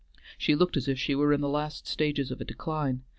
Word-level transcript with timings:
She 0.35 0.55
looked 0.55 0.77
as 0.77 0.87
if 0.87 0.97
she 0.97 1.13
were 1.13 1.31
in 1.31 1.41
the 1.41 1.47
last 1.47 1.85
stages 1.85 2.31
of 2.31 2.41
a 2.41 2.43
decline. 2.43 3.03